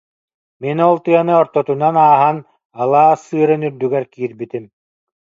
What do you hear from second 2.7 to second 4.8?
алаас сыырын үрдүгэр киирбитим